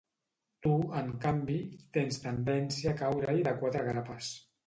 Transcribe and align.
Tu, 0.65 0.71
en 1.01 1.11
canvi, 1.25 1.57
tens 1.97 2.17
tendència 2.25 2.93
a 2.95 2.99
caure-hi 3.05 3.47
de 3.49 3.55
quatre 3.61 3.85
grapes. 3.93 4.35